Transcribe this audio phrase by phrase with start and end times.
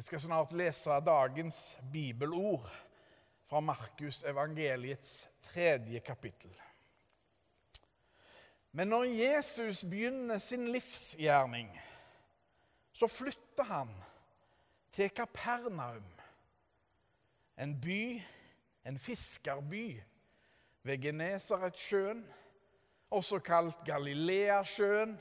[0.00, 2.70] Vi skal snart lese dagens bibelord
[3.50, 6.54] fra Markus evangeliets tredje kapittel.
[8.70, 11.68] Men når Jesus begynner sin livsgjerning,
[12.92, 13.90] så flytter han
[14.92, 16.08] til Kapernaum,
[17.58, 18.22] en by,
[18.86, 20.00] en fiskerby
[20.82, 22.24] ved Genesaretsjøen,
[23.10, 25.20] også kalt Galileasjøen,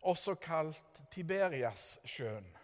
[0.00, 2.57] også kalt Tiberiassjøen.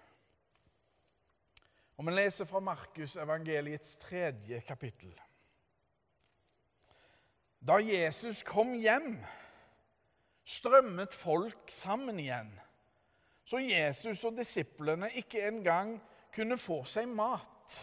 [1.96, 5.14] Og Vi leser fra Markus evangeliets tredje kapittel.
[7.64, 9.16] Da Jesus kom hjem,
[10.44, 12.50] strømmet folk sammen igjen,
[13.44, 15.96] så Jesus og disiplene ikke engang
[16.34, 17.78] kunne få seg mat.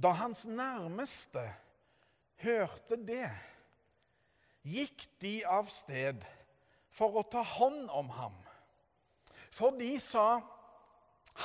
[0.00, 1.42] Da hans nærmeste
[2.40, 3.28] hørte det,
[4.64, 6.24] gikk de av sted
[6.94, 8.36] for å ta hånd om ham.
[9.52, 10.40] For de sa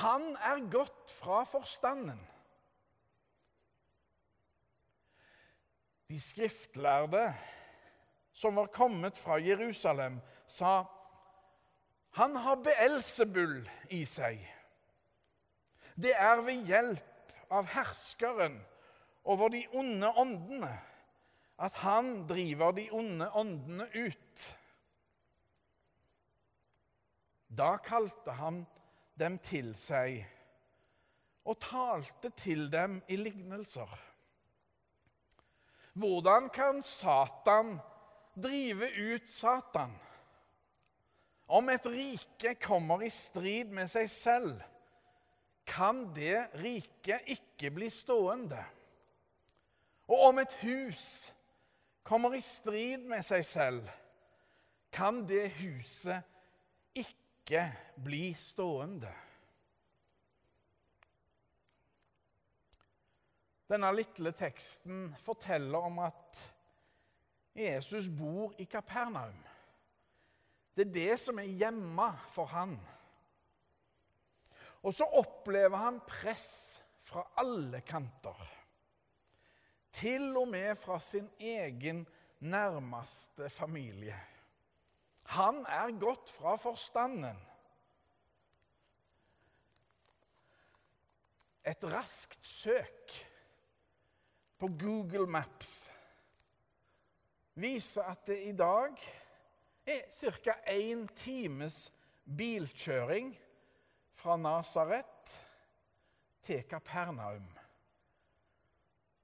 [0.00, 2.20] han er gått fra forstanden.
[6.06, 7.24] De skriftlærde
[8.36, 10.84] som var kommet fra Jerusalem, sa
[12.16, 13.58] han har Beelsebull
[13.92, 14.38] i seg.
[15.96, 18.58] Det er ved hjelp av herskeren
[19.24, 20.70] over de onde åndene
[21.56, 24.46] at han driver de onde åndene ut.
[27.48, 28.66] Da kalte han
[29.18, 30.20] dem til seg
[31.46, 33.90] og talte til dem i lignelser.
[35.96, 37.78] Hvordan kan Satan
[38.34, 39.94] drive ut Satan?
[41.46, 44.56] Om et rike kommer i strid med seg selv,
[45.66, 48.60] kan det riket ikke bli stående.
[50.10, 51.06] Og om et hus
[52.06, 53.86] kommer i strid med seg selv,
[54.92, 56.22] kan det huset
[56.94, 57.25] ikke
[57.94, 59.12] bli stående.
[63.66, 66.42] Denne lille teksten forteller om at
[67.56, 69.38] Jesus bor i Kapernaum.
[70.76, 72.76] Det er det som er hjemme for han.
[74.82, 78.38] Og så opplever han press fra alle kanter.
[79.96, 82.04] Til og med fra sin egen
[82.38, 84.18] nærmeste familie.
[85.26, 87.38] Han er gått fra forstanden.
[91.66, 93.14] Et raskt søk
[94.58, 95.90] på Google Maps
[97.58, 98.94] viser at det i dag
[99.86, 100.54] er ca.
[100.70, 101.92] én times
[102.24, 103.34] bilkjøring
[104.14, 105.42] fra Nasaret
[106.42, 107.46] til Kapernaum.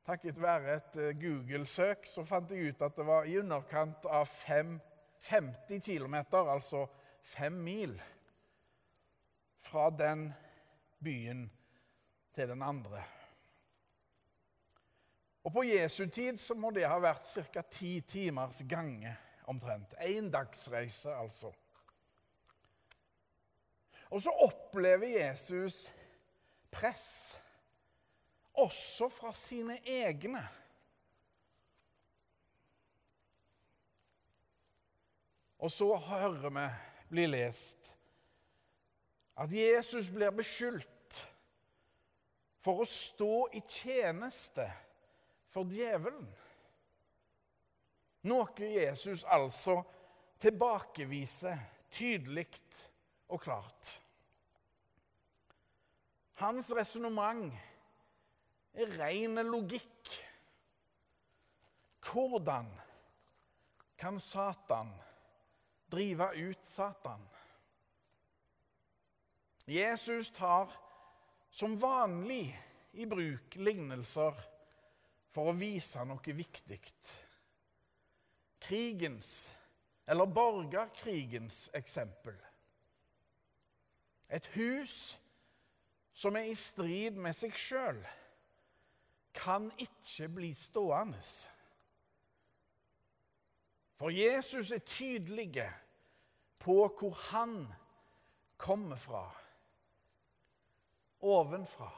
[0.07, 4.27] Takket være et eh, Google-søk så fant jeg ut at det var i underkant av
[4.27, 4.81] fem
[5.23, 6.87] 50 km, altså
[7.23, 8.03] fem mil,
[9.63, 10.33] fra den
[11.05, 11.51] byen
[12.35, 13.05] til den andre.
[15.45, 17.63] Og På Jesu tid så må det ha vært ca.
[17.63, 19.17] ti timers gange
[19.51, 19.95] omtrent.
[19.99, 21.53] Én dagsreise, altså.
[24.11, 25.87] Og så opplever Jesus
[26.71, 27.39] press,
[28.55, 30.43] også fra sine egne.
[35.63, 36.67] Og så hører vi
[37.13, 37.93] bli lest
[39.43, 41.21] at Jesus blir beskyldt
[42.63, 44.67] for å stå i tjeneste
[45.55, 46.27] for djevelen.
[48.31, 49.81] Noe Jesus altså
[50.43, 51.59] tilbakeviser
[51.95, 52.49] tydelig
[53.33, 53.97] og klart.
[56.43, 57.51] Hans resonnement
[58.75, 60.11] er ren logikk.
[62.03, 62.67] Hvordan
[63.99, 64.91] kan Satan
[65.93, 67.21] drive ut Satan.
[69.65, 70.73] Jesus tar
[71.51, 72.61] som vanlig
[72.93, 74.37] i bruk lignelser
[75.33, 76.81] for å vise noe viktig.
[78.63, 79.53] Krigens,
[80.09, 82.37] eller borgerkrigens, eksempel.
[84.33, 85.15] Et hus
[86.15, 88.01] som er i strid med seg sjøl,
[89.33, 91.23] kan ikke bli stående.
[93.97, 95.63] For Jesus er tydelig
[96.63, 97.67] på hvor han
[98.57, 99.25] kommer fra.
[101.23, 101.91] Ovenfra.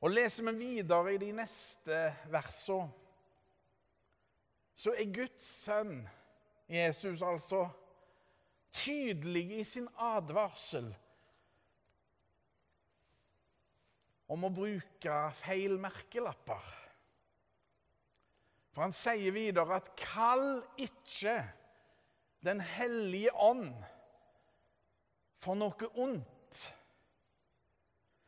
[0.00, 1.98] Og Leser vi videre i de neste
[2.30, 2.92] versene,
[4.76, 6.02] så er Guds sønn,
[6.68, 7.62] Jesus altså,
[8.76, 10.90] tydelig i sin advarsel
[14.28, 16.85] om å bruke feil merkelapper.
[18.76, 21.38] For han sier videre at 'kall ikke
[22.44, 23.72] Den hellige ånd
[25.40, 26.60] for noe ondt.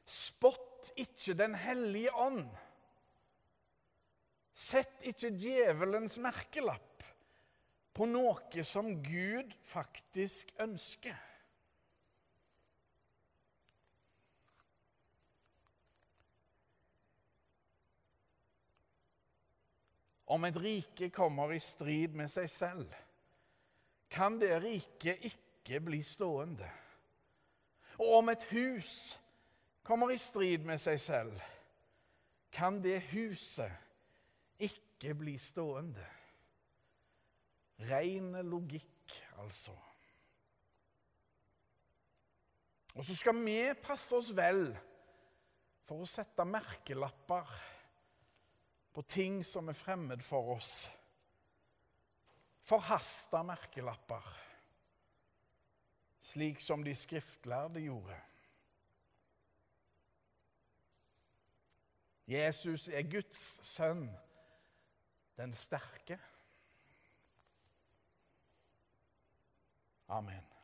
[0.08, 2.48] Spott ikke Den hellige ånd.
[4.56, 7.04] Sett ikke djevelens merkelapp
[7.92, 11.20] på noe som Gud faktisk ønsker.
[20.28, 22.92] Om et rike kommer i strid med seg selv,
[24.12, 26.69] kan det riket ikke bli stående.
[27.98, 28.92] Og om et hus
[29.82, 31.40] kommer i strid med seg selv,
[32.52, 33.72] kan det huset
[34.60, 36.04] ikke bli stående.
[37.88, 39.72] Ren logikk, altså.
[42.98, 44.72] Og så skal vi passe oss vel
[45.86, 47.52] for å sette merkelapper
[48.98, 50.88] på ting som er fremmed for oss.
[52.66, 54.24] Forhasta merkelapper,
[56.18, 58.18] slik som de skriftlærde gjorde.
[62.26, 64.02] Jesus er Guds sønn,
[65.38, 66.18] den sterke.
[70.08, 70.57] Amen.